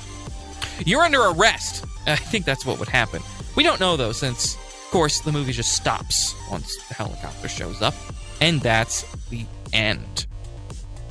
[0.85, 1.85] You're under arrest.
[2.07, 3.23] I think that's what would happen.
[3.57, 7.83] We don't know though, since of course the movie just stops once the helicopter shows
[7.83, 7.95] up,
[8.41, 10.27] and that's the end.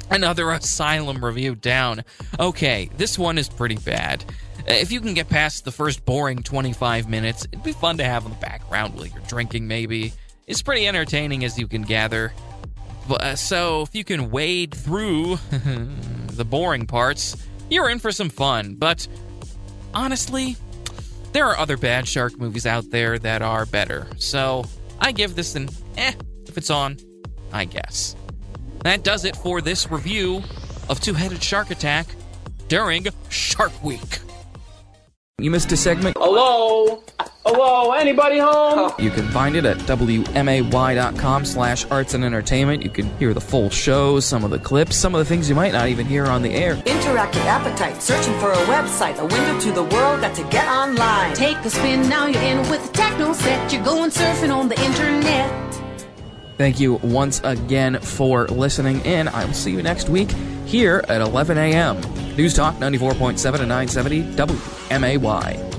[0.09, 2.03] Another asylum review down.
[2.39, 4.23] Okay, this one is pretty bad.
[4.67, 8.03] Uh, If you can get past the first boring 25 minutes, it'd be fun to
[8.03, 10.13] have in the background while you're drinking, maybe.
[10.47, 12.33] It's pretty entertaining as you can gather.
[13.07, 15.35] But, uh, so, if you can wade through
[16.31, 17.35] the boring parts,
[17.69, 18.75] you're in for some fun.
[18.75, 19.07] But
[19.93, 20.55] honestly,
[21.33, 24.07] there are other bad shark movies out there that are better.
[24.17, 24.65] So
[24.99, 26.13] I give this an eh
[26.47, 26.97] if it's on,
[27.51, 28.15] I guess.
[28.83, 30.43] That does it for this review
[30.89, 32.07] of Two Headed Shark Attack
[32.67, 34.19] during Shark Week.
[35.37, 36.15] You missed a segment?
[36.17, 37.03] Hello?
[37.45, 37.91] Hello?
[37.91, 38.93] Anybody home?
[38.97, 42.83] You can find it at wmay.com slash arts and entertainment.
[42.83, 45.53] You can hear the full show, some of the clips, some of the things you
[45.53, 46.75] might not even hear on the air.
[46.75, 51.35] Interactive appetite, searching for a website, a window to the world, got to get online.
[51.35, 53.73] Take a spin, now you're in with the techno set.
[53.73, 55.84] You're going surfing on the internet.
[56.57, 59.27] Thank you once again for listening in.
[59.27, 60.31] I will see you next week
[60.65, 61.99] here at 11 a.m.
[62.35, 65.74] News Talk 94.7 and 970 WMAY.